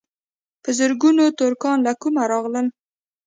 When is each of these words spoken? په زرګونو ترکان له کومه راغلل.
په 0.63 0.69
زرګونو 0.79 1.23
ترکان 1.39 1.77
له 1.87 1.93
کومه 2.01 2.23
راغلل. 2.31 2.67